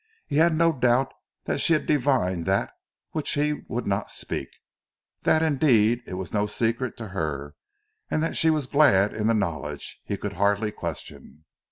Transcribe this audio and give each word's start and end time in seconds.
He 0.25 0.37
had 0.37 0.55
no 0.57 0.71
doubt 0.73 1.13
that 1.45 1.61
she 1.61 1.77
divined 1.77 2.47
that 2.47 2.71
which 3.11 3.33
he 3.33 3.53
would 3.67 3.85
not 3.85 4.09
speak; 4.09 4.47
that 5.21 5.43
indeed 5.43 6.01
it 6.07 6.15
was 6.15 6.33
no 6.33 6.47
secret 6.47 6.97
to 6.97 7.09
her, 7.09 7.53
and 8.09 8.23
that 8.23 8.35
she 8.35 8.49
was 8.49 8.65
glad 8.65 9.13
in 9.13 9.27
the 9.27 9.35
knowledge 9.35 9.99
he 10.03 10.17
could 10.17 10.33
hardly 10.33 10.71
question. 10.71 11.45